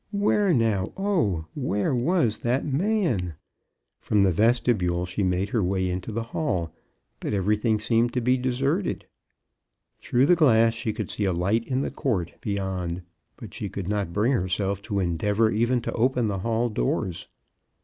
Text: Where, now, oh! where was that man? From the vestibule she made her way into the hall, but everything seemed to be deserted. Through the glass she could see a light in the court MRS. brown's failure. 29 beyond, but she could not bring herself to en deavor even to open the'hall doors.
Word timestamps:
Where, 0.09 0.51
now, 0.51 0.93
oh! 0.97 1.45
where 1.53 1.93
was 1.93 2.39
that 2.39 2.65
man? 2.65 3.35
From 3.99 4.23
the 4.23 4.31
vestibule 4.31 5.05
she 5.05 5.21
made 5.21 5.49
her 5.49 5.61
way 5.63 5.87
into 5.87 6.11
the 6.11 6.23
hall, 6.23 6.73
but 7.19 7.35
everything 7.35 7.79
seemed 7.79 8.11
to 8.13 8.19
be 8.21 8.35
deserted. 8.35 9.05
Through 9.99 10.25
the 10.25 10.35
glass 10.35 10.73
she 10.73 10.91
could 10.91 11.11
see 11.11 11.25
a 11.25 11.33
light 11.33 11.65
in 11.67 11.81
the 11.81 11.91
court 11.91 12.29
MRS. 12.29 12.31
brown's 12.31 12.39
failure. 12.41 12.55
29 12.55 12.55
beyond, 12.97 13.01
but 13.37 13.53
she 13.53 13.69
could 13.69 13.87
not 13.87 14.11
bring 14.11 14.31
herself 14.31 14.81
to 14.81 14.99
en 14.99 15.17
deavor 15.17 15.53
even 15.53 15.81
to 15.81 15.91
open 15.93 16.29
the'hall 16.29 16.69
doors. 16.69 17.27